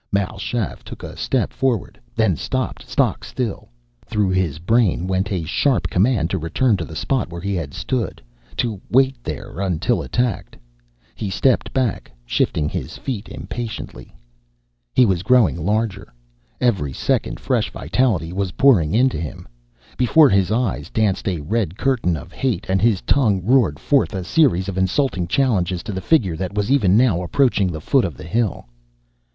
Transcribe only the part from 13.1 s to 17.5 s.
impatiently. He was growing larger; every second